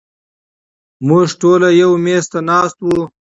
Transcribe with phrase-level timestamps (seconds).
[1.07, 3.01] مونږ ټول يو مېز ته ناست وو